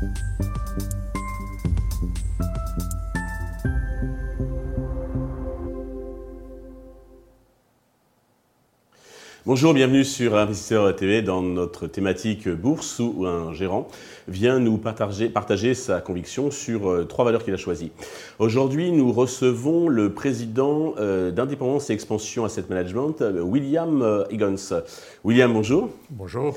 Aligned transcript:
Thank 0.00 0.18
you. 0.40 0.59
Bonjour, 9.52 9.74
bienvenue 9.74 10.04
sur 10.04 10.36
Investisseur 10.36 10.94
TV 10.94 11.22
dans 11.22 11.42
notre 11.42 11.88
thématique 11.88 12.48
bourse 12.48 13.00
où 13.00 13.26
un 13.26 13.52
gérant 13.52 13.88
vient 14.28 14.60
nous 14.60 14.78
partager, 14.78 15.28
partager 15.28 15.74
sa 15.74 16.00
conviction 16.00 16.52
sur 16.52 16.88
euh, 16.88 17.04
trois 17.04 17.24
valeurs 17.24 17.42
qu'il 17.42 17.52
a 17.52 17.56
choisies. 17.56 17.90
Aujourd'hui, 18.38 18.92
nous 18.92 19.10
recevons 19.10 19.88
le 19.88 20.14
président 20.14 20.94
euh, 20.98 21.32
d'Indépendance 21.32 21.90
et 21.90 21.94
Expansion 21.94 22.44
Asset 22.44 22.66
Management, 22.70 23.22
euh, 23.22 23.40
William 23.40 24.24
Higgins. 24.30 24.84
William, 25.24 25.52
bonjour. 25.52 25.90
Bonjour. 26.10 26.56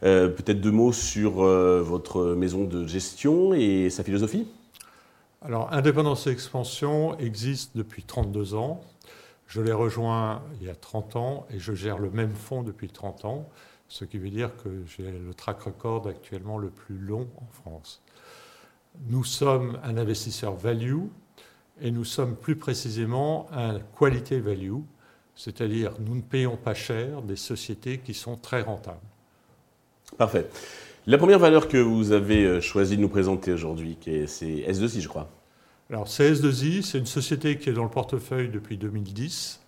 Peut-être 0.00 0.60
deux 0.60 0.72
mots 0.72 0.92
sur 0.92 1.34
votre 1.34 2.34
maison 2.34 2.64
de 2.64 2.88
gestion 2.88 3.54
et 3.54 3.88
sa 3.88 4.02
philosophie 4.02 4.48
Alors, 5.42 5.72
Indépendance 5.72 6.26
et 6.26 6.30
Expansion 6.30 7.16
existe 7.20 7.76
depuis 7.76 8.02
32 8.02 8.54
ans. 8.54 8.80
Je 9.52 9.60
l'ai 9.60 9.74
rejoint 9.74 10.42
il 10.58 10.66
y 10.66 10.70
a 10.70 10.74
30 10.74 11.16
ans 11.16 11.46
et 11.50 11.58
je 11.58 11.74
gère 11.74 11.98
le 11.98 12.10
même 12.10 12.32
fonds 12.32 12.62
depuis 12.62 12.88
30 12.88 13.26
ans, 13.26 13.50
ce 13.86 14.06
qui 14.06 14.16
veut 14.16 14.30
dire 14.30 14.50
que 14.64 14.70
j'ai 14.86 15.12
le 15.12 15.34
track 15.34 15.60
record 15.60 16.08
actuellement 16.08 16.56
le 16.56 16.70
plus 16.70 16.96
long 16.96 17.28
en 17.36 17.46
France. 17.52 18.02
Nous 19.10 19.24
sommes 19.24 19.78
un 19.84 19.98
investisseur 19.98 20.54
value 20.54 21.02
et 21.82 21.90
nous 21.90 22.04
sommes 22.04 22.34
plus 22.34 22.56
précisément 22.56 23.46
un 23.52 23.80
qualité 23.98 24.40
value, 24.40 24.80
c'est-à-dire 25.34 25.92
nous 26.00 26.14
ne 26.14 26.22
payons 26.22 26.56
pas 26.56 26.72
cher 26.72 27.20
des 27.20 27.36
sociétés 27.36 27.98
qui 27.98 28.14
sont 28.14 28.36
très 28.36 28.62
rentables. 28.62 29.06
Parfait. 30.16 30.48
La 31.06 31.18
première 31.18 31.38
valeur 31.38 31.68
que 31.68 31.76
vous 31.76 32.12
avez 32.12 32.46
euh, 32.46 32.60
choisi 32.62 32.96
de 32.96 33.02
nous 33.02 33.10
présenter 33.10 33.52
aujourd'hui, 33.52 33.98
c'est 34.28 34.46
S2I, 34.46 35.00
je 35.00 35.08
crois. 35.08 35.28
Alors 35.92 36.06
CS2I, 36.06 36.80
c'est 36.80 36.96
une 36.96 37.04
société 37.04 37.58
qui 37.58 37.68
est 37.68 37.74
dans 37.74 37.82
le 37.82 37.90
portefeuille 37.90 38.48
depuis 38.48 38.78
2010. 38.78 39.60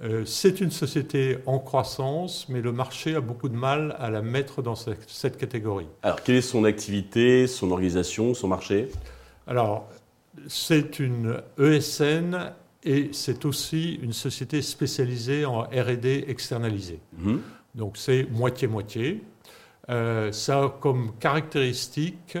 Euh, 0.00 0.24
c'est 0.24 0.62
une 0.62 0.70
société 0.70 1.36
en 1.44 1.58
croissance, 1.58 2.48
mais 2.48 2.62
le 2.62 2.72
marché 2.72 3.14
a 3.14 3.20
beaucoup 3.20 3.50
de 3.50 3.54
mal 3.54 3.94
à 3.98 4.08
la 4.08 4.22
mettre 4.22 4.62
dans 4.62 4.74
cette, 4.74 5.36
catégorie. 5.36 5.88
Alors, 6.02 6.22
quelle 6.22 6.36
est 6.36 6.40
son 6.40 6.64
activité, 6.64 7.46
son 7.46 7.70
organisation, 7.72 8.32
son 8.32 8.48
marché? 8.48 8.88
Alors, 9.46 9.86
c'est 10.48 10.98
une 10.98 11.42
ESN 11.58 12.54
et 12.82 13.10
c'est 13.12 13.44
aussi 13.44 13.96
une 13.96 14.14
société 14.14 14.62
spécialisée 14.62 15.44
en 15.44 15.64
RD 15.64 16.06
externalisée. 16.26 17.00
Mhm. 17.18 17.42
Donc, 17.74 17.98
c'est 17.98 18.26
moitié-moitié. 18.30 19.22
Euh, 19.90 20.32
ça 20.32 20.64
a 20.64 20.68
comme 20.70 21.12
caractéristique 21.20 22.38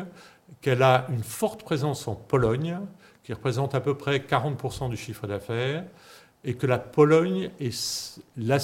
qu'elle 0.62 0.82
a 0.82 1.06
une 1.10 1.22
forte 1.22 1.64
présence 1.64 2.08
en 2.08 2.14
Pologne, 2.14 2.78
qui 3.30 3.34
représente 3.34 3.76
à 3.76 3.80
peu 3.80 3.96
près 3.96 4.18
40% 4.18 4.90
du 4.90 4.96
chiffre 4.96 5.28
d'affaires, 5.28 5.84
et 6.42 6.54
que 6.54 6.66
la 6.66 6.80
Pologne 6.80 7.52
est 7.60 8.20
la, 8.36 8.58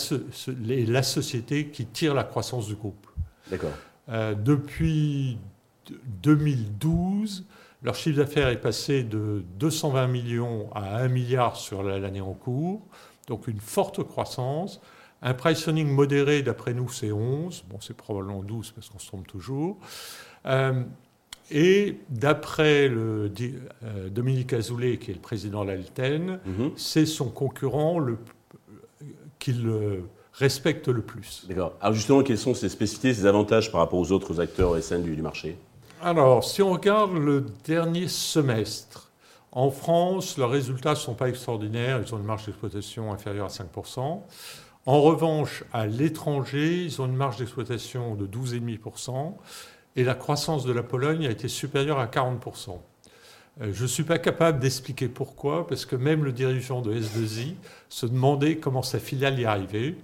la, 0.89 1.03
société 1.05 1.69
qui 1.69 1.86
tire 1.86 2.14
la 2.14 2.25
croissance 2.25 2.67
du 2.67 2.75
groupe. 2.75 3.06
D'accord. 3.48 3.70
Euh, 4.08 4.34
depuis 4.34 5.39
2012, 6.20 7.45
leur 7.84 7.95
chiffre 7.95 8.17
d'affaires 8.17 8.48
est 8.48 8.61
passé 8.61 9.05
de 9.05 9.45
220 9.61 10.08
millions 10.08 10.69
à 10.75 10.97
1 10.97 11.08
milliard 11.11 11.55
sur 11.55 11.84
l'année 11.84 12.20
en 12.20 12.34
cours, 12.34 12.83
donc 13.28 13.47
une 13.47 13.61
forte 13.61 14.03
croissance. 14.03 14.80
Un 15.23 15.34
pricing 15.34 15.86
modéré, 15.86 16.42
d'après 16.42 16.75
nous, 16.75 16.89
c'est 16.89 17.12
11. 17.12 17.67
Bon, 17.70 17.78
c'est 17.80 17.97
probablement 17.97 18.42
12 18.42 18.73
parce 18.73 18.89
qu'on 18.89 18.98
se 18.98 19.06
trompe 19.06 19.28
toujours. 19.28 19.78
Euh, 20.47 20.83
et 21.50 21.98
d'après 22.08 22.89
euh, 22.89 23.28
Dominique 24.11 24.52
Azoulay, 24.52 24.98
qui 24.98 25.11
est 25.11 25.14
le 25.14 25.20
président 25.20 25.64
de 25.64 25.70
l'Alten, 25.70 26.41
mhm. 26.44 26.72
c'est 26.77 27.06
son 27.06 27.28
concurrent 27.28 28.05
qu'il 29.39 29.70
respecte 30.33 30.89
le 30.89 31.02
plus. 31.02 31.45
D'accord. 31.48 31.74
Alors 31.80 31.95
justement, 31.95 32.23
quelles 32.23 32.39
sont 32.39 32.55
ses 32.55 32.68
spécificités, 32.68 33.14
ses 33.14 33.27
avantages 33.27 33.70
par 33.70 33.80
rapport 33.80 33.98
aux 33.98 34.12
autres 34.12 34.40
acteurs 34.40 34.83
SN 34.83 35.02
du, 35.02 35.14
du 35.14 35.23
marché? 35.23 35.57
Alors, 36.02 36.45
si 36.45 36.62
on 36.62 36.73
regarde 36.73 37.17
le 37.17 37.46
dernier 37.64 38.08
semestre, 38.08 39.07
en 39.57 39.70
France, 39.70 40.36
leurs 40.36 40.51
résultats 40.51 40.90
ne 40.90 40.96
sont 40.96 41.14
pas 41.14 41.30
extraordinaires. 41.30 42.02
Ils 42.07 42.14
ont 42.14 42.18
une 42.18 42.24
marge 42.24 42.45
d'exploitation 42.45 43.11
inférieure 43.11 43.46
à 43.46 43.48
5%. 43.48 44.20
En 44.84 45.01
revanche, 45.01 45.64
à 45.73 45.86
l'étranger, 45.86 46.84
ils 46.84 47.01
ont 47.01 47.07
une 47.07 47.17
marge 47.17 47.39
d'exploitation 47.39 48.17
de 48.17 48.27
12,5% 48.27 49.33
et 49.96 50.05
la 50.05 50.14
croissance 50.14 50.64
de 50.64 50.73
la 50.73 50.83
Pologne 50.83 51.27
a 51.27 51.30
été 51.30 51.48
supérieure 51.48 51.98
à 51.98 52.07
40%. 52.07 52.79
Euh, 53.62 53.70
je 53.73 53.83
ne 53.83 53.89
suis 53.89 54.05
pas 54.05 54.18
capable 54.18 54.58
d'expliquer 54.58 55.08
pourquoi, 55.08 55.67
parce 55.67 55.86
que 55.86 55.96
même 55.96 56.24
le 56.24 56.33
dirigeant 56.33 56.83
de 56.83 56.95
S2I 56.95 57.55
se 57.89 58.07
demandait 58.07 58.57
comment 58.57 58.83
sa 58.83 58.98
filiale 58.98 59.40
y 59.40 59.46
arrivait. 59.46 59.96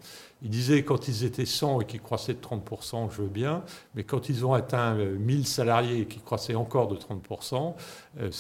Il 0.45 0.51
disait 0.51 0.83
quand 0.83 1.07
ils 1.07 1.25
étaient 1.25 1.47
100 1.47 1.83
et 1.83 1.85
qu'ils 1.85 2.01
croissaient 2.01 2.35
de 2.35 2.41
30%, 2.41 3.13
je 3.13 3.23
veux 3.23 3.29
bien, 3.29 3.63
mais 3.95 4.03
quand 4.03 4.29
ils 4.29 4.45
ont 4.45 4.55
atteint 4.55 4.95
1000 4.95 5.41
euh, 5.41 5.45
salariés 5.45 6.01
et 6.01 6.07
qu'ils 6.07 6.23
croissaient 6.23 6.57
encore 6.57 6.89
de 6.89 6.97
30%, 6.97 7.75
euh, 8.21 8.31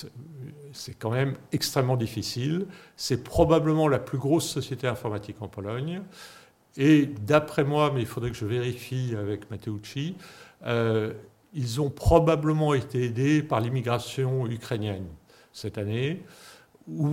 c'est 0.73 0.99
quand 0.99 1.11
même 1.11 1.37
extrêmement 1.53 1.97
difficile. 1.97 2.67
C'est 2.97 3.23
probablement 3.23 3.87
la 3.87 3.99
plus 3.99 4.19
grosse 4.19 4.49
société 4.49 4.89
informatique 4.89 5.37
en 5.41 5.49
Pologne. 5.49 6.01
Et 6.79 7.05
d'après 7.05 7.65
moi, 7.65 7.93
mais 7.95 8.01
il 8.01 8.07
faudrait 8.07 8.31
que 8.31 8.37
je 8.37 8.47
vérifie 8.47 9.15
avec 9.17 9.51
Matteucci, 9.51 10.17
ils 11.55 11.81
ont 11.81 11.91
probablement 11.91 12.75
été 12.75 13.05
aidés 13.05 13.43
par 13.43 13.61
l'immigration 13.61 14.47
ukrainienne 14.47 15.07
cette 15.53 15.79
année. 15.79 16.23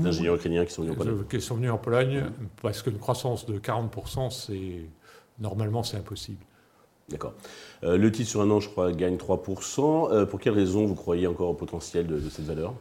Ingénieurs 0.06 0.36
ukrainiens 0.36 0.66
qui 0.66 0.74
sont 0.74 0.82
venus 0.82 0.96
en 0.96 0.98
Pologne. 0.98 1.24
Qui 1.30 1.42
sont 1.42 1.56
venus 1.56 1.72
en 1.72 1.78
Pologne, 1.78 2.26
parce 2.62 2.82
qu'une 2.82 2.98
croissance 2.98 3.46
de 3.46 3.60
40%, 3.60 4.32
c'est 4.32 4.90
normalement 5.40 5.84
c'est 5.84 5.98
impossible. 5.98 6.44
D'accord. 7.10 7.34
Euh, 7.84 7.98
le 7.98 8.12
titre 8.12 8.30
sur 8.30 8.42
un 8.42 8.50
an, 8.52 8.60
je 8.60 8.70
crois, 8.70 8.92
gagne 8.92 9.16
3%. 9.16 10.12
Euh, 10.12 10.26
pour 10.26 10.40
quelles 10.40 10.54
raisons 10.54 10.86
vous 10.86 10.96
croyez 10.96 11.28
encore 11.28 11.50
au 11.50 11.54
potentiel 11.54 12.08
de, 12.08 12.20
cette 12.30 12.46
valeur? 12.46 12.74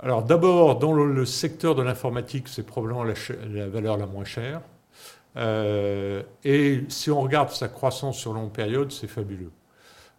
Alors 0.00 0.22
d'abord, 0.22 0.78
dans 0.78 0.92
le, 0.92 1.24
secteur 1.24 1.74
de 1.74 1.82
l'informatique, 1.82 2.48
c'est 2.48 2.64
probablement 2.64 3.04
la, 3.04 3.14
la, 3.52 3.68
valeur 3.68 3.96
la 3.96 4.06
moins 4.06 4.24
chère. 4.24 4.60
Euh, 5.36 6.22
et 6.44 6.84
si 6.88 7.10
on 7.10 7.20
regarde 7.20 7.50
sa 7.50 7.68
croissance 7.68 8.18
sur 8.18 8.32
longue 8.32 8.52
période, 8.52 8.92
c'est 8.92 9.08
fabuleux. 9.08 9.50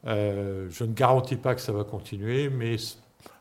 Euh, 0.08 0.68
je 0.70 0.84
ne 0.84 0.94
garantis 0.94 1.36
pas 1.36 1.56
que 1.56 1.62
ça 1.62 1.72
va 1.72 1.84
continuer, 1.84 2.50
mais 2.50 2.76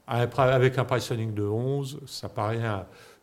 avec 0.06 0.78
un 0.78 0.84
pricing 0.84 1.34
de 1.34 1.44
11, 1.44 2.00
ça 2.06 2.28
paraît 2.28 2.62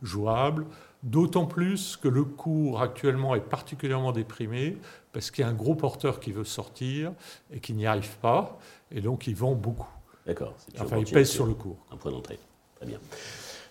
jouable. 0.02 0.66
D'autant 1.04 1.46
plus 1.46 1.98
que 1.98 2.08
le 2.08 2.24
cours 2.24 2.82
actuellement 2.82 3.34
est 3.34 3.42
particulièrement 3.42 4.12
déprimé 4.12 4.78
parce 5.14 5.32
qu'il 5.32 5.44
y 5.44 5.46
a 5.46 5.50
un 5.50 5.54
gros 5.54 5.74
porteur 5.74 6.20
qui 6.20 6.32
veut 6.32 6.44
sortir 6.44 7.12
et 7.52 7.60
qui 7.60 7.74
n'y 7.74 7.88
arrive 7.88 8.18
pas, 8.18 8.60
et 8.92 9.02
donc 9.02 9.26
il 9.26 9.36
vend 9.36 9.54
beaucoup. 9.54 9.90
D'accord. 10.26 10.54
Enfin, 10.80 10.98
il 10.98 11.12
pèse 11.12 11.30
sur 11.30 11.46
le 11.46 11.54
cours. 11.54 11.78
Un 11.92 11.98
point 11.98 12.12
d'entrée. 12.12 12.38
Très 12.76 12.86
bien. 12.86 13.00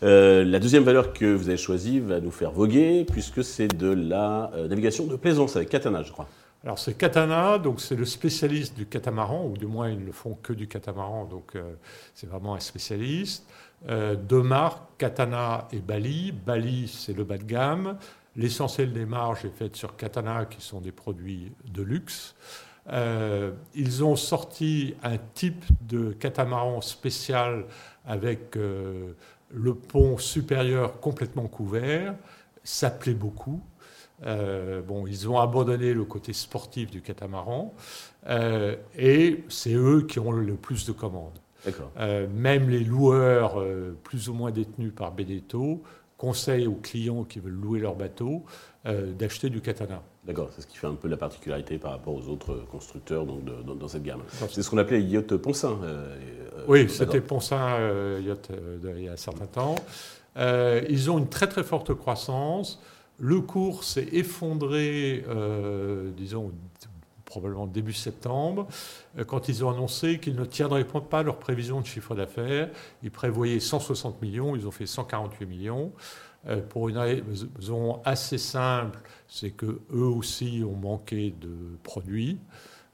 Euh, 0.02 0.44
la 0.44 0.58
deuxième 0.58 0.82
valeur 0.82 1.12
que 1.12 1.26
vous 1.26 1.48
avez 1.48 1.58
choisie 1.58 2.00
va 2.00 2.20
nous 2.20 2.30
faire 2.30 2.50
voguer, 2.50 3.04
puisque 3.04 3.44
c'est 3.44 3.68
de 3.68 3.88
la 3.88 4.50
euh, 4.54 4.66
navigation 4.66 5.06
de 5.06 5.14
plaisance 5.16 5.56
avec 5.56 5.68
Katana, 5.68 6.02
je 6.02 6.10
crois. 6.10 6.26
Alors 6.62 6.78
c'est 6.78 6.92
Katana, 6.92 7.56
donc 7.56 7.80
c'est 7.80 7.96
le 7.96 8.04
spécialiste 8.04 8.76
du 8.76 8.84
catamaran, 8.84 9.46
ou 9.46 9.56
du 9.56 9.64
moins 9.64 9.88
ils 9.88 10.04
ne 10.04 10.12
font 10.12 10.34
que 10.34 10.52
du 10.52 10.68
catamaran, 10.68 11.24
donc 11.24 11.56
euh, 11.56 11.72
c'est 12.14 12.26
vraiment 12.26 12.54
un 12.54 12.60
spécialiste. 12.60 13.46
Euh, 13.88 14.14
deux 14.14 14.42
marques, 14.42 14.82
Katana 14.98 15.68
et 15.72 15.78
Bali. 15.78 16.32
Bali, 16.32 16.86
c'est 16.86 17.14
le 17.14 17.24
bas 17.24 17.38
de 17.38 17.44
gamme. 17.44 17.96
L'essentiel 18.36 18.92
des 18.92 19.06
marges 19.06 19.46
est 19.46 19.56
fait 19.56 19.74
sur 19.74 19.96
Katana, 19.96 20.44
qui 20.44 20.60
sont 20.60 20.82
des 20.82 20.92
produits 20.92 21.50
de 21.64 21.80
luxe. 21.80 22.34
Euh, 22.92 23.52
ils 23.74 24.04
ont 24.04 24.16
sorti 24.16 24.94
un 25.02 25.16
type 25.16 25.64
de 25.88 26.12
catamaran 26.12 26.82
spécial 26.82 27.64
avec 28.06 28.54
le 28.54 29.74
pont 29.74 30.18
supérieur 30.18 31.00
complètement 31.00 31.48
couvert. 31.48 32.14
Ça 32.62 32.90
plaît 32.90 33.14
beaucoup. 33.14 33.62
Euh, 34.26 34.82
bon, 34.82 35.06
ils 35.06 35.28
ont 35.28 35.38
abandonné 35.38 35.94
le 35.94 36.04
côté 36.04 36.32
sportif 36.32 36.90
du 36.90 37.00
catamaran 37.00 37.74
euh, 38.28 38.76
et 38.98 39.44
c'est 39.48 39.74
eux 39.74 40.02
qui 40.02 40.18
ont 40.18 40.32
le 40.32 40.54
plus 40.54 40.86
de 40.86 40.92
commandes. 40.92 41.38
Euh, 41.98 42.26
même 42.34 42.70
les 42.70 42.80
loueurs 42.80 43.62
plus 44.02 44.28
ou 44.28 44.34
moins 44.34 44.50
détenus 44.50 44.92
par 44.94 45.12
Beneteau 45.12 45.82
conseillent 46.16 46.66
aux 46.66 46.78
clients 46.82 47.24
qui 47.24 47.38
veulent 47.38 47.52
louer 47.52 47.80
leur 47.80 47.96
bateau 47.96 48.44
d'acheter 48.84 49.50
du 49.50 49.60
katana. 49.60 50.02
D'accord, 50.24 50.48
c'est 50.54 50.62
ce 50.62 50.66
qui 50.66 50.76
fait 50.76 50.86
un 50.86 50.94
peu 50.94 51.08
la 51.08 51.16
particularité 51.18 51.78
par 51.78 51.92
rapport 51.92 52.14
aux 52.14 52.28
autres 52.28 52.64
constructeurs 52.70 53.26
donc, 53.26 53.44
dans, 53.44 53.88
cette 53.88 54.02
gamme. 54.02 54.22
C'est 54.50 54.62
ce 54.62 54.70
qu'on 54.70 54.78
appelait 54.78 55.02
yacht 55.02 55.34
Ponsin. 55.36 55.78
oui, 56.66 56.88
c'était 56.88 57.20
Ponsin 57.20 57.78
yacht 58.20 58.50
il 58.82 59.02
y 59.02 59.08
a 59.08 59.12
un 59.12 59.16
certain 59.16 59.46
temps. 59.46 59.76
ils 60.36 61.10
ont 61.10 61.18
une 61.18 61.28
très 61.28 61.48
très 61.48 61.62
forte 61.62 61.94
croissance. 61.94 62.80
Le 63.20 63.40
cours 63.40 63.84
s'est 63.84 64.08
effondré, 64.12 65.24
euh, 65.28 66.10
disons, 66.16 66.52
probablement 67.26 67.66
début 67.66 67.92
septembre, 67.92 68.66
quand 69.26 69.48
ils 69.48 69.64
ont 69.64 69.70
annoncé 69.70 70.18
qu'ils 70.18 70.34
ne 70.34 70.44
tiendraient 70.44 70.84
pas 70.84 71.22
leur 71.22 71.38
prévision 71.38 71.80
de 71.80 71.86
chiffre 71.86 72.16
d'affaires. 72.16 72.70
Ils 73.04 73.12
prévoyaient 73.12 73.60
160 73.60 74.20
millions, 74.20 74.56
ils 74.56 74.66
ont 74.66 74.72
fait 74.72 74.86
148 74.86 75.46
millions. 75.46 75.92
Pour 76.70 76.88
une 76.88 76.98
raison 76.98 78.00
assez 78.04 78.38
simple, 78.38 78.98
c'est 79.28 79.50
que 79.50 79.80
eux 79.92 80.06
aussi 80.06 80.64
ont 80.66 80.74
manqué 80.74 81.32
de 81.40 81.76
produits. 81.84 82.40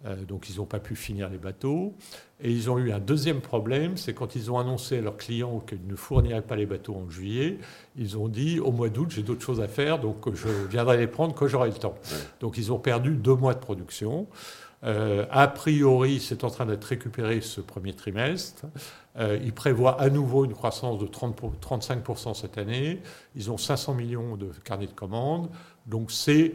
Euh, 0.06 0.25
donc 0.25 0.49
ils 0.49 0.56
n'ont 0.56 0.67
pas 0.67 0.79
pu 0.79 0.97
finir 0.97 1.29
les 1.29 1.38
bateaux. 1.38 1.94
Et 2.41 2.50
ils 2.50 2.70
ont 2.70 2.79
eu 2.79 2.93
un 2.93 2.99
deuxième 2.99 3.41
problème, 3.41 3.97
c'est 3.97 4.12
quand 4.12 4.37
ils 4.37 4.50
ont 4.50 4.58
annoncé 4.58 4.99
à 4.99 5.00
leurs 5.00 5.17
clients 5.17 5.61
qu'ils 5.61 5.87
ne 5.87 5.97
fourniraient 5.97 6.43
pas 6.43 6.56
les 6.56 6.67
bateaux 6.67 6.94
en 6.94 7.08
juillet, 7.08 7.58
ils 7.97 8.19
ont 8.19 8.29
dit 8.29 8.61
au 8.61 8.73
mois 8.73 8.91
d'août 8.91 9.08
j'ai 9.11 9.23
d'autres 9.23 9.43
choses 9.43 9.61
à 9.61 9.69
faire, 9.69 9.99
donc 9.99 10.32
je 10.35 10.49
viendrai 10.69 10.99
les 10.99 11.06
prendre 11.06 11.35
quand 11.35 11.47
j'aurai 11.47 11.69
le 11.70 11.76
temps. 11.76 11.94
Donc 12.41 12.58
ils 12.58 12.73
ont 12.73 12.79
perdu 12.79 13.17
deux 13.17 13.35
mois 13.35 13.55
de 13.55 13.58
production. 13.58 14.26
Euh, 14.85 15.25
a 15.31 15.49
priori, 15.49 16.20
c'est 16.20 16.44
en 16.44 16.50
train 16.50 16.67
d'être 16.67 16.85
récupéré 16.85 17.41
ce 17.41 17.61
premier 17.61 17.94
trimestre. 17.94 18.67
Euh, 19.19 19.38
ils 19.43 19.53
prévoient 19.53 20.00
à 20.00 20.11
nouveau 20.11 20.44
une 20.44 20.53
croissance 20.53 20.99
de 20.99 21.06
30 21.06 21.41
35% 21.61 22.35
cette 22.35 22.58
année. 22.58 23.00
Ils 23.35 23.50
ont 23.50 23.56
500 23.56 23.94
millions 23.94 24.37
de 24.37 24.50
carnets 24.64 24.87
de 24.87 24.93
commandes. 24.93 25.49
Donc 25.87 26.11
c'est 26.11 26.55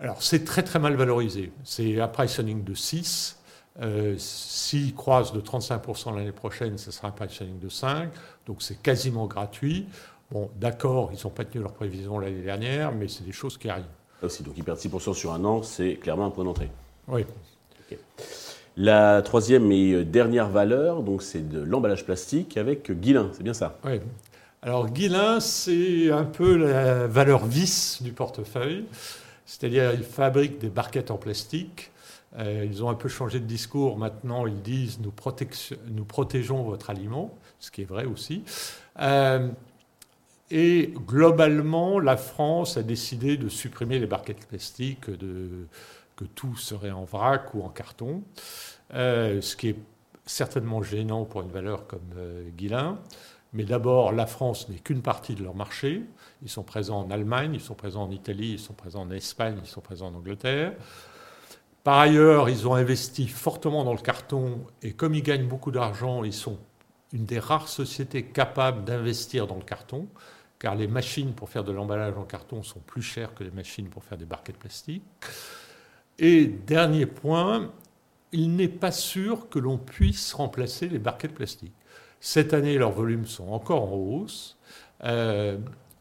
alors, 0.00 0.22
c'est 0.22 0.44
très 0.44 0.62
très 0.62 0.78
mal 0.78 0.94
valorisé. 0.94 1.50
C'est 1.64 2.00
un 2.00 2.08
pricing 2.08 2.62
de 2.62 2.74
6. 2.74 3.36
Euh, 3.80 4.14
S'ils 4.18 4.94
croisent 4.94 5.32
de 5.32 5.40
35% 5.40 6.14
l'année 6.16 6.32
prochaine, 6.32 6.78
ce 6.78 6.90
sera 6.90 7.08
un 7.08 7.12
pricing 7.12 7.58
de 7.58 7.68
5. 7.68 8.10
Donc, 8.46 8.62
c'est 8.62 8.80
quasiment 8.80 9.26
gratuit. 9.26 9.86
Bon, 10.30 10.50
d'accord, 10.56 11.10
ils 11.12 11.18
n'ont 11.24 11.30
pas 11.30 11.44
tenu 11.44 11.62
leur 11.62 11.72
prévision 11.72 12.18
l'année 12.18 12.42
dernière, 12.42 12.92
mais 12.92 13.08
c'est 13.08 13.24
des 13.24 13.32
choses 13.32 13.56
qui 13.56 13.68
arrivent. 13.68 13.84
Aussi, 14.22 14.42
donc 14.42 14.54
ils 14.56 14.64
perdent 14.64 14.78
6% 14.78 15.14
sur 15.14 15.32
un 15.32 15.44
an, 15.44 15.62
c'est 15.62 15.94
clairement 15.94 16.26
un 16.26 16.30
point 16.30 16.44
d'entrée. 16.44 16.70
Oui. 17.06 17.24
La 18.76 19.22
troisième 19.22 19.70
et 19.72 20.04
dernière 20.04 20.48
valeur, 20.48 21.02
donc 21.02 21.22
c'est 21.22 21.48
de 21.48 21.60
l'emballage 21.60 22.04
plastique 22.04 22.56
avec 22.56 22.90
Guilin, 22.90 23.30
c'est 23.32 23.42
bien 23.42 23.54
ça? 23.54 23.78
Oui. 23.84 24.00
Alors 24.60 24.88
Guilin, 24.90 25.40
c'est 25.40 26.10
un 26.10 26.24
peu 26.24 26.56
la 26.56 27.06
valeur 27.06 27.46
vice 27.46 28.02
du 28.02 28.12
portefeuille. 28.12 28.84
C'est-à-dire, 29.48 29.94
ils 29.94 30.04
fabriquent 30.04 30.58
des 30.58 30.68
barquettes 30.68 31.10
en 31.10 31.16
plastique. 31.16 31.90
Euh, 32.38 32.66
ils 32.70 32.84
ont 32.84 32.90
un 32.90 32.94
peu 32.94 33.08
changé 33.08 33.40
de 33.40 33.46
discours. 33.46 33.96
Maintenant, 33.96 34.46
ils 34.46 34.60
disent 34.60 35.00
nous, 35.00 35.12
nous 35.88 36.04
protégeons 36.04 36.62
votre 36.64 36.90
aliment, 36.90 37.34
ce 37.58 37.70
qui 37.70 37.80
est 37.80 37.86
vrai 37.86 38.04
aussi. 38.04 38.44
Euh, 39.00 39.48
et 40.50 40.92
globalement, 41.06 41.98
la 41.98 42.18
France 42.18 42.76
a 42.76 42.82
décidé 42.82 43.38
de 43.38 43.48
supprimer 43.48 43.98
les 43.98 44.06
barquettes 44.06 44.46
plastiques, 44.46 45.08
de, 45.08 45.66
que 46.16 46.26
tout 46.26 46.54
serait 46.56 46.90
en 46.90 47.04
vrac 47.04 47.54
ou 47.54 47.62
en 47.62 47.70
carton, 47.70 48.22
euh, 48.92 49.40
ce 49.40 49.56
qui 49.56 49.70
est 49.70 49.78
certainement 50.26 50.82
gênant 50.82 51.24
pour 51.24 51.40
une 51.40 51.50
valeur 51.50 51.86
comme 51.86 52.12
Guilin. 52.54 52.98
Mais 53.52 53.64
d'abord, 53.64 54.12
la 54.12 54.26
France 54.26 54.68
n'est 54.68 54.78
qu'une 54.78 55.00
partie 55.00 55.34
de 55.34 55.42
leur 55.42 55.54
marché. 55.54 56.02
Ils 56.42 56.50
sont 56.50 56.62
présents 56.62 57.00
en 57.00 57.10
Allemagne, 57.10 57.52
ils 57.54 57.60
sont 57.60 57.74
présents 57.74 58.02
en 58.02 58.10
Italie, 58.10 58.52
ils 58.52 58.58
sont 58.58 58.74
présents 58.74 59.02
en 59.02 59.10
Espagne, 59.10 59.58
ils 59.62 59.68
sont 59.68 59.80
présents 59.80 60.08
en 60.08 60.14
Angleterre. 60.14 60.74
Par 61.82 61.98
ailleurs, 61.98 62.50
ils 62.50 62.68
ont 62.68 62.74
investi 62.74 63.26
fortement 63.26 63.84
dans 63.84 63.94
le 63.94 64.00
carton 64.00 64.66
et 64.82 64.92
comme 64.92 65.14
ils 65.14 65.22
gagnent 65.22 65.48
beaucoup 65.48 65.70
d'argent, 65.70 66.24
ils 66.24 66.34
sont 66.34 66.58
une 67.14 67.24
des 67.24 67.38
rares 67.38 67.68
sociétés 67.68 68.24
capables 68.24 68.84
d'investir 68.84 69.46
dans 69.46 69.56
le 69.56 69.62
carton, 69.62 70.08
car 70.58 70.74
les 70.74 70.86
machines 70.86 71.32
pour 71.32 71.48
faire 71.48 71.64
de 71.64 71.72
l'emballage 71.72 72.16
en 72.18 72.24
carton 72.24 72.62
sont 72.62 72.80
plus 72.80 73.00
chères 73.00 73.34
que 73.34 73.44
les 73.44 73.50
machines 73.50 73.88
pour 73.88 74.04
faire 74.04 74.18
des 74.18 74.26
barquettes 74.26 74.58
plastiques. 74.58 75.02
Et 76.18 76.46
dernier 76.46 77.06
point, 77.06 77.70
il 78.32 78.54
n'est 78.54 78.68
pas 78.68 78.92
sûr 78.92 79.48
que 79.48 79.58
l'on 79.58 79.78
puisse 79.78 80.34
remplacer 80.34 80.88
les 80.88 80.98
barquettes 80.98 81.34
plastiques. 81.34 81.72
Cette 82.20 82.54
année, 82.54 82.78
leurs 82.78 82.92
volumes 82.92 83.26
sont 83.26 83.48
encore 83.48 83.92
en 83.92 83.96
hausse. 83.96 84.56
Euh, 85.04 85.56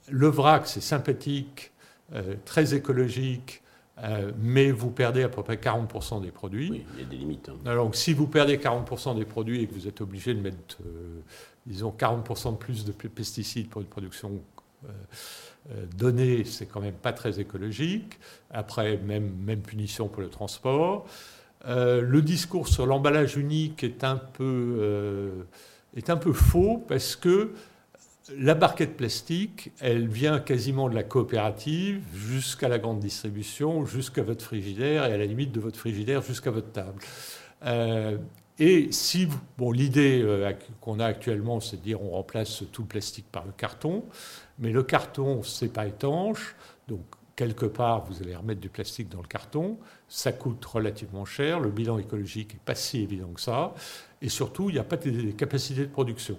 le 0.09 0.27
vrac, 0.27 0.67
c'est 0.67 0.81
sympathique, 0.81 1.71
euh, 2.13 2.35
très 2.45 2.73
écologique, 2.73 3.61
euh, 4.01 4.31
mais 4.39 4.71
vous 4.71 4.91
perdez 4.91 5.23
à 5.23 5.29
peu 5.29 5.43
près 5.43 5.57
40% 5.57 6.21
des 6.21 6.31
produits. 6.31 6.71
Oui, 6.71 6.85
il 6.95 7.01
y 7.01 7.05
a 7.05 7.09
des 7.09 7.17
limites. 7.17 7.49
Hein. 7.49 7.75
Donc, 7.75 7.95
si 7.95 8.13
vous 8.13 8.27
perdez 8.27 8.57
40% 8.57 9.17
des 9.17 9.25
produits 9.25 9.61
et 9.61 9.67
que 9.67 9.73
vous 9.73 9.87
êtes 9.87 9.99
obligé 9.99 10.33
de 10.33 10.39
mettre, 10.39 10.77
euh, 10.85 11.19
disons, 11.65 11.91
40% 11.91 12.53
de 12.53 12.57
plus 12.57 12.85
de 12.85 12.91
pesticides 12.91 13.69
pour 13.69 13.81
une 13.81 13.87
production 13.87 14.39
donnée, 15.97 16.45
c'est 16.45 16.67
quand 16.67 16.79
même 16.79 16.93
pas 16.93 17.11
très 17.11 17.41
écologique. 17.41 18.19
Après, 18.51 18.97
même, 18.97 19.33
même 19.43 19.61
punition 19.61 20.07
pour 20.07 20.21
le 20.21 20.29
transport. 20.29 21.05
le 21.65 22.21
discours 22.21 22.69
sur 22.69 22.85
l'emballage 22.85 23.35
unique 23.35 23.83
est 23.83 24.05
un 24.05 24.15
peu, 24.15 25.45
est 25.97 26.09
un 26.09 26.17
peu 26.17 26.33
faux 26.33 26.83
parce 26.87 27.15
que 27.15 27.53
la 28.37 28.55
barquette 28.55 28.97
plastique, 28.97 29.71
elle 29.79 30.07
vient 30.07 30.39
quasiment 30.39 30.89
de 30.89 30.95
la 30.95 31.03
coopérative 31.03 32.03
jusqu'à 32.13 32.67
la 32.67 32.77
grande 32.77 32.99
distribution, 32.99 33.85
jusqu'à 33.85 34.23
votre 34.23 34.43
frigidaire 34.43 35.05
et 35.05 35.13
à 35.13 35.17
la 35.17 35.25
limite 35.25 35.51
de 35.51 35.59
votre 35.59 35.79
frigidaire 35.79 36.21
jusqu'à 36.21 36.51
votre 36.51 36.71
table. 36.71 37.01
Euh, 37.65 38.17
et 38.59 38.91
si, 38.91 39.27
bon, 39.57 39.71
l'idée 39.71 40.21
euh, 40.23 40.51
qu'on 40.81 40.99
a 40.99 41.05
actuellement, 41.05 41.59
c'est 41.59 41.77
de 41.77 41.81
dire 41.81 42.01
on 42.01 42.09
remplace 42.09 42.63
tout 42.71 42.81
le 42.81 42.87
plastique 42.87 43.27
par 43.31 43.45
le 43.45 43.51
carton, 43.51 44.03
mais 44.59 44.71
le 44.71 44.83
carton, 44.83 45.43
c'est 45.43 45.71
pas 45.71 45.85
étanche, 45.85 46.55
donc 46.87 47.01
quelque 47.37 47.67
part, 47.67 48.03
vous 48.03 48.21
allez 48.21 48.35
remettre 48.35 48.59
du 48.59 48.67
plastique 48.67 49.07
dans 49.07 49.21
le 49.21 49.27
carton, 49.27 49.77
ça 50.09 50.33
coûte 50.33 50.65
relativement 50.65 51.23
cher, 51.23 51.61
le 51.61 51.69
bilan 51.69 51.99
écologique 51.99 52.55
n'est 52.55 52.59
pas 52.65 52.75
si 52.75 53.01
évident 53.01 53.29
que 53.29 53.39
ça, 53.39 53.73
et 54.21 54.27
surtout, 54.27 54.69
il 54.69 54.73
n'y 54.73 54.79
a 54.79 54.83
pas 54.83 54.97
de 54.97 55.31
capacité 55.31 55.81
de 55.81 55.91
production. 55.91 56.37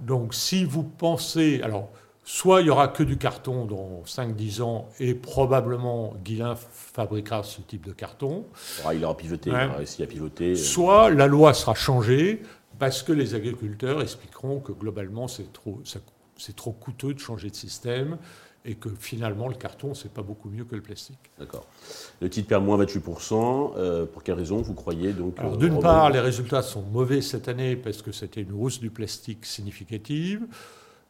Donc 0.00 0.34
si 0.34 0.64
vous 0.64 0.82
pensez, 0.82 1.60
alors 1.62 1.88
soit 2.24 2.60
il 2.60 2.66
y 2.66 2.70
aura 2.70 2.88
que 2.88 3.02
du 3.02 3.16
carton 3.16 3.64
dans 3.64 4.02
5-10 4.04 4.62
ans 4.62 4.88
et 5.00 5.14
probablement 5.14 6.14
Guilin 6.22 6.56
fabriquera 6.56 7.42
ce 7.42 7.62
type 7.62 7.86
de 7.86 7.92
carton. 7.92 8.44
il 8.94 9.04
aura 9.04 9.16
pivoté, 9.16 9.50
il 9.50 9.54
aura 9.54 9.76
réussi 9.76 10.02
à 10.02 10.06
pivoter. 10.06 10.56
Soit 10.56 11.10
la 11.10 11.26
loi 11.26 11.54
sera 11.54 11.74
changée 11.74 12.42
parce 12.78 13.02
que 13.02 13.12
les 13.12 13.34
agriculteurs 13.34 14.02
expliqueront 14.02 14.60
que 14.60 14.72
globalement 14.72 15.26
c'est 15.26 15.52
trop, 15.52 15.80
c'est 16.36 16.56
trop 16.56 16.72
coûteux 16.72 17.14
de 17.14 17.20
changer 17.20 17.48
de 17.48 17.56
système 17.56 18.18
et 18.64 18.74
que 18.74 18.88
finalement 18.88 19.48
le 19.48 19.54
carton, 19.54 19.94
c'est 19.94 20.12
pas 20.12 20.22
beaucoup 20.22 20.48
mieux 20.48 20.64
que 20.64 20.76
le 20.76 20.82
plastique. 20.82 21.18
D'accord. 21.38 21.66
Le 22.20 22.30
titre 22.30 22.48
perd 22.48 22.64
moins 22.64 22.82
28%. 22.82 23.72
Euh, 23.76 24.06
pour 24.06 24.22
quelle 24.22 24.36
raison 24.36 24.62
vous 24.62 24.74
croyez 24.74 25.12
donc 25.12 25.38
Alors, 25.38 25.56
D'une 25.56 25.80
part, 25.80 26.10
les 26.10 26.20
résultats 26.20 26.62
sont 26.62 26.82
mauvais 26.82 27.22
cette 27.22 27.48
année 27.48 27.76
parce 27.76 28.02
que 28.02 28.12
c'était 28.12 28.42
une 28.42 28.52
hausse 28.52 28.80
du 28.80 28.90
plastique 28.90 29.44
significative. 29.46 30.46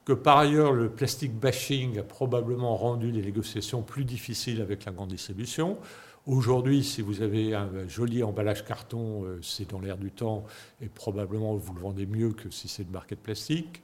Que 0.05 0.13
par 0.13 0.39
ailleurs, 0.39 0.73
le 0.73 0.89
plastic 0.89 1.33
bashing 1.33 1.99
a 1.99 2.03
probablement 2.03 2.77
rendu 2.77 3.11
les 3.11 3.23
négociations 3.23 3.83
plus 3.83 4.05
difficiles 4.05 4.61
avec 4.61 4.85
la 4.85 4.93
grande 4.93 5.11
distribution. 5.11 5.79
Aujourd'hui, 6.27 6.85
si 6.85 7.03
vous 7.03 7.21
avez 7.21 7.55
un 7.55 7.69
joli 7.89 8.23
emballage 8.23 8.65
carton, 8.65 9.25
euh, 9.25 9.41
c'est 9.43 9.71
dans 9.71 9.81
l'air 9.81 9.99
du 9.99 10.11
temps 10.11 10.45
et 10.81 10.87
probablement 10.87 11.57
vous 11.57 11.75
le 11.75 11.81
vendez 11.81 12.07
mieux 12.07 12.31
que 12.31 12.49
si 12.51 12.69
c'est 12.69 12.85
une 12.85 12.91
barquette 12.91 13.21
plastique. 13.21 13.83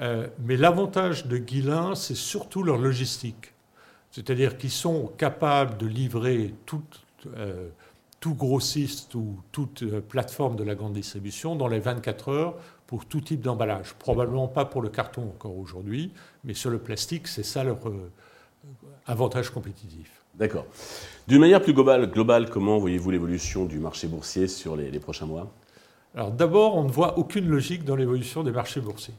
Euh, 0.00 0.26
mais 0.44 0.56
l'avantage 0.56 1.26
de 1.26 1.38
Guilin, 1.38 1.94
c'est 1.94 2.16
surtout 2.16 2.62
leur 2.62 2.78
logistique. 2.78 3.52
C'est-à-dire 4.10 4.58
qu'ils 4.58 4.70
sont 4.70 5.12
capables 5.16 5.76
de 5.76 5.86
livrer 5.86 6.54
tout, 6.66 6.82
euh, 7.36 7.68
tout 8.20 8.34
grossiste 8.34 9.14
ou 9.14 9.40
toute 9.52 9.82
euh, 9.82 10.00
plateforme 10.00 10.56
de 10.56 10.64
la 10.64 10.74
grande 10.74 10.94
distribution 10.94 11.56
dans 11.56 11.68
les 11.68 11.80
24 11.80 12.28
heures 12.28 12.54
pour 12.86 13.06
tout 13.06 13.20
type 13.20 13.40
d'emballage. 13.40 13.94
Probablement 13.94 14.48
pas 14.48 14.64
pour 14.64 14.82
le 14.82 14.88
carton 14.88 15.22
encore 15.22 15.56
aujourd'hui, 15.56 16.12
mais 16.44 16.54
sur 16.54 16.70
le 16.70 16.78
plastique, 16.78 17.28
c'est 17.28 17.42
ça 17.42 17.64
leur 17.64 17.78
avantage 19.06 19.50
compétitif. 19.50 20.10
D'accord. 20.34 20.66
D'une 21.28 21.40
manière 21.40 21.62
plus 21.62 21.72
globale, 21.72 22.10
globale 22.10 22.50
comment 22.50 22.78
voyez-vous 22.78 23.10
l'évolution 23.10 23.64
du 23.64 23.78
marché 23.78 24.06
boursier 24.06 24.48
sur 24.48 24.76
les, 24.76 24.90
les 24.90 25.00
prochains 25.00 25.26
mois? 25.26 25.50
Alors 26.14 26.30
d'abord, 26.30 26.76
on 26.76 26.84
ne 26.84 26.90
voit 26.90 27.18
aucune 27.18 27.48
logique 27.48 27.84
dans 27.84 27.96
l'évolution 27.96 28.42
des 28.42 28.52
marchés 28.52 28.80
boursiers. 28.80 29.14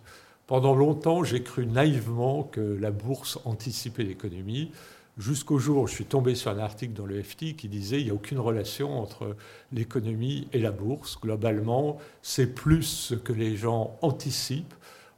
Pendant 0.48 0.76
longtemps, 0.76 1.24
j'ai 1.24 1.42
cru 1.42 1.66
naïvement 1.66 2.44
que 2.44 2.62
la 2.62 2.92
bourse 2.92 3.40
anticipait 3.46 4.04
l'économie, 4.04 4.72
jusqu'au 5.18 5.58
jour 5.58 5.84
où 5.84 5.88
je 5.88 5.94
suis 5.94 6.06
tombé 6.06 6.36
sur 6.36 6.52
un 6.52 6.60
article 6.60 6.94
dans 6.94 7.08
le 7.08 7.22
FT 7.22 7.56
qui 7.56 7.68
disait 7.68 7.98
qu'il 7.98 8.06
n'y 8.06 8.12
a 8.12 8.14
aucune 8.14 8.40
relation 8.40 9.00
entre 9.00 9.36
l'économie 9.72 10.48
et 10.54 10.60
la 10.60 10.72
bourse. 10.72 11.18
Globalement, 11.20 11.98
c'est 12.22 12.54
plus 12.54 12.84
ce 12.84 13.16
que 13.16 13.34
les 13.34 13.58
gens 13.58 13.98
anticipent. 14.04 14.74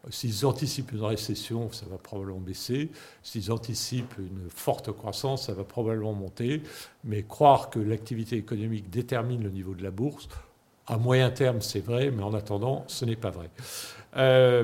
S'ils 0.09 0.45
anticipent 0.45 0.93
une 0.93 1.03
récession, 1.03 1.69
ça 1.73 1.85
va 1.89 1.97
probablement 1.97 2.39
baisser. 2.39 2.89
S'ils 3.21 3.51
anticipent 3.51 4.17
une 4.17 4.49
forte 4.49 4.93
croissance, 4.93 5.47
ça 5.47 5.53
va 5.53 5.65
probablement 5.65 6.13
monter. 6.13 6.61
Mais 7.03 7.23
croire 7.23 7.69
que 7.69 7.79
l'activité 7.79 8.37
économique 8.37 8.89
détermine 8.89 9.43
le 9.43 9.49
niveau 9.49 9.73
de 9.73 9.83
la 9.83 9.91
bourse, 9.91 10.29
à 10.85 10.97
moyen 10.97 11.29
terme, 11.31 11.59
c'est 11.59 11.81
vrai, 11.81 12.11
mais 12.11 12.23
en 12.23 12.33
attendant, 12.33 12.85
ce 12.87 13.03
n'est 13.03 13.17
pas 13.17 13.31
vrai. 13.31 13.49
Euh, 14.15 14.63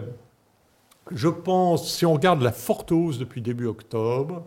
je 1.12 1.28
pense, 1.28 1.92
si 1.94 2.06
on 2.06 2.14
regarde 2.14 2.42
la 2.42 2.52
forte 2.52 2.92
hausse 2.92 3.18
depuis 3.18 3.42
début 3.42 3.68
octobre, 3.68 4.46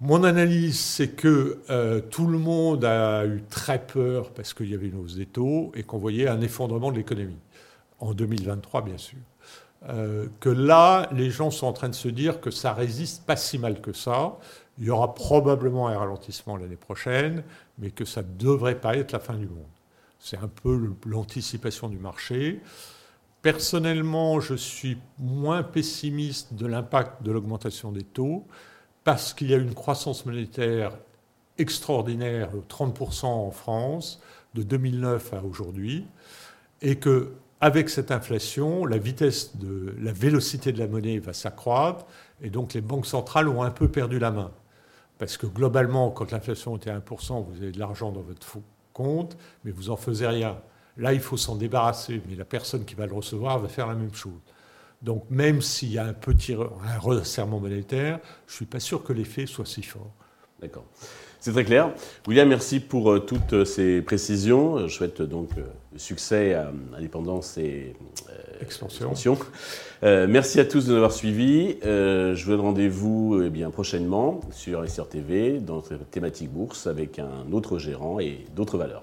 Mon 0.00 0.24
analyse, 0.24 0.80
c'est 0.80 1.10
que 1.10 1.60
euh, 1.70 2.00
tout 2.00 2.26
le 2.26 2.36
monde 2.38 2.84
a 2.84 3.24
eu 3.24 3.44
très 3.48 3.86
peur 3.86 4.32
parce 4.32 4.52
qu'il 4.52 4.68
y 4.68 4.74
avait 4.74 4.88
une 4.88 4.98
hausse 4.98 5.14
des 5.14 5.26
taux 5.26 5.70
et 5.76 5.84
qu'on 5.84 5.98
voyait 5.98 6.26
un 6.26 6.40
effondrement 6.40 6.90
de 6.90 6.96
l'économie. 6.96 7.38
En 8.00 8.12
2023, 8.12 8.82
bien 8.82 8.98
sûr. 8.98 9.20
Euh, 9.88 10.26
que 10.40 10.48
là, 10.48 11.08
les 11.12 11.30
gens 11.30 11.52
sont 11.52 11.68
en 11.68 11.72
train 11.72 11.88
de 11.88 11.94
se 11.94 12.08
dire 12.08 12.40
que 12.40 12.50
ça 12.50 12.72
résiste 12.72 13.24
pas 13.26 13.36
si 13.36 13.58
mal 13.58 13.80
que 13.80 13.92
ça. 13.92 14.38
Il 14.78 14.86
y 14.86 14.90
aura 14.90 15.14
probablement 15.14 15.86
un 15.86 15.96
ralentissement 15.96 16.56
l'année 16.56 16.76
prochaine, 16.76 17.44
mais 17.78 17.92
que 17.92 18.04
ça 18.04 18.22
ne 18.22 18.28
devrait 18.38 18.80
pas 18.80 18.96
être 18.96 19.12
la 19.12 19.20
fin 19.20 19.34
du 19.34 19.46
monde. 19.46 19.66
C'est 20.18 20.38
un 20.38 20.48
peu 20.48 20.94
l'anticipation 21.06 21.88
du 21.88 21.98
marché. 21.98 22.60
Personnellement, 23.42 24.38
je 24.38 24.54
suis 24.54 24.98
moins 25.18 25.64
pessimiste 25.64 26.54
de 26.54 26.66
l'impact 26.66 27.24
de 27.24 27.32
l'augmentation 27.32 27.90
des 27.90 28.04
taux 28.04 28.46
parce 29.02 29.34
qu'il 29.34 29.50
y 29.50 29.54
a 29.54 29.56
une 29.56 29.74
croissance 29.74 30.24
monétaire 30.24 30.96
extraordinaire 31.58 32.52
de 32.52 32.60
30% 32.60 33.26
en 33.26 33.50
France 33.50 34.20
de 34.54 34.62
2009 34.62 35.34
à 35.34 35.42
aujourd'hui, 35.42 36.06
et 36.82 36.96
que 36.96 37.32
avec 37.60 37.88
cette 37.90 38.10
inflation, 38.10 38.84
la 38.84 38.98
vitesse 38.98 39.56
de 39.56 39.94
la 40.00 40.12
vélocité 40.12 40.72
de 40.72 40.78
la 40.78 40.86
monnaie 40.86 41.18
va 41.18 41.32
s'accroître, 41.32 42.06
et 42.42 42.50
donc 42.50 42.74
les 42.74 42.80
banques 42.80 43.06
centrales 43.06 43.48
ont 43.48 43.62
un 43.62 43.70
peu 43.70 43.88
perdu 43.88 44.18
la 44.18 44.30
main. 44.30 44.50
Parce 45.18 45.36
que 45.36 45.46
globalement, 45.46 46.10
quand 46.10 46.32
l'inflation 46.32 46.76
était 46.76 46.90
à 46.90 46.98
1%, 46.98 47.44
vous 47.44 47.56
avez 47.62 47.72
de 47.72 47.78
l'argent 47.78 48.10
dans 48.10 48.22
votre 48.22 48.58
compte, 48.92 49.36
mais 49.64 49.70
vous 49.70 49.84
n'en 49.84 49.96
faisiez 49.96 50.26
rien. 50.26 50.58
Là, 50.96 51.12
il 51.12 51.20
faut 51.20 51.36
s'en 51.36 51.56
débarrasser, 51.56 52.20
mais 52.28 52.36
la 52.36 52.44
personne 52.44 52.84
qui 52.84 52.94
va 52.94 53.06
le 53.06 53.14
recevoir 53.14 53.58
va 53.58 53.68
faire 53.68 53.86
la 53.86 53.94
même 53.94 54.14
chose. 54.14 54.40
Donc 55.00 55.24
même 55.30 55.62
s'il 55.62 55.92
y 55.92 55.98
a 55.98 56.04
un 56.04 56.12
petit 56.12 56.54
un 56.54 56.98
resserrement 56.98 57.58
monétaire, 57.58 58.20
je 58.46 58.52
ne 58.52 58.56
suis 58.56 58.66
pas 58.66 58.80
sûr 58.80 59.02
que 59.02 59.12
l'effet 59.12 59.46
soit 59.46 59.66
si 59.66 59.82
fort. 59.82 60.12
D'accord. 60.60 60.84
C'est 61.40 61.50
très 61.50 61.64
clair. 61.64 61.92
William, 62.28 62.48
merci 62.48 62.78
pour 62.78 63.10
euh, 63.10 63.18
toutes 63.18 63.64
ces 63.64 64.00
précisions. 64.00 64.86
Je 64.86 64.94
souhaite 64.94 65.22
donc 65.22 65.50
euh, 65.58 65.62
succès 65.96 66.54
à 66.54 66.70
Indépendance 66.96 67.58
et 67.58 67.96
euh, 68.30 68.62
Expansion. 68.62 69.12
merci 70.02 70.60
à 70.60 70.64
tous 70.64 70.86
de 70.86 70.90
nous 70.90 70.96
avoir 70.96 71.10
suivis. 71.10 71.78
je 71.82 72.44
vous 72.44 72.52
donne 72.52 72.60
rendez-vous 72.60 73.42
eh 73.44 73.50
bien 73.50 73.70
prochainement 73.70 74.40
sur 74.52 74.78
Investir 74.78 75.08
TV 75.08 75.58
dans 75.58 75.74
notre 75.74 75.96
thématique 75.96 76.52
bourse 76.52 76.86
avec 76.86 77.18
un 77.18 77.50
autre 77.50 77.76
gérant 77.78 78.20
et 78.20 78.44
d'autres 78.54 78.78
valeurs. 78.78 79.02